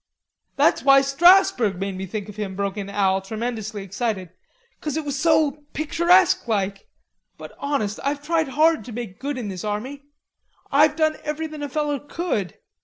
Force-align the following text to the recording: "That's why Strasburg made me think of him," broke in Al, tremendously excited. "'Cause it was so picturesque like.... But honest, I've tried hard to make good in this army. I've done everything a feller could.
"That's 0.55 0.81
why 0.81 1.01
Strasburg 1.01 1.75
made 1.79 1.95
me 1.95 2.07
think 2.07 2.27
of 2.27 2.35
him," 2.35 2.55
broke 2.55 2.75
in 2.75 2.89
Al, 2.89 3.21
tremendously 3.21 3.83
excited. 3.83 4.31
"'Cause 4.79 4.97
it 4.97 5.05
was 5.05 5.15
so 5.19 5.63
picturesque 5.73 6.47
like.... 6.47 6.87
But 7.37 7.55
honest, 7.59 7.99
I've 8.03 8.23
tried 8.23 8.47
hard 8.47 8.83
to 8.85 8.91
make 8.91 9.19
good 9.19 9.37
in 9.37 9.47
this 9.49 9.63
army. 9.63 10.01
I've 10.71 10.95
done 10.95 11.17
everything 11.23 11.61
a 11.61 11.69
feller 11.69 11.99
could. 11.99 12.57